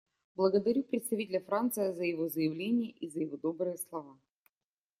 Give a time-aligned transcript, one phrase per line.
[0.35, 4.17] Благодарю представителя Франции за его заявление и за его добрые слова.